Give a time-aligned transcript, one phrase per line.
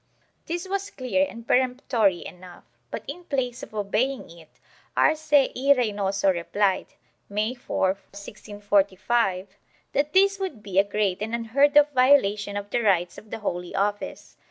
[0.47, 4.49] This was clear and peremptory enough, but, in place of obeying it,
[4.97, 6.87] Arce y Reynoso replied,
[7.29, 9.57] May 4, 1645,
[9.93, 13.37] that this would be a great and unheard of violation of the rights of the
[13.41, 14.37] Holy Office.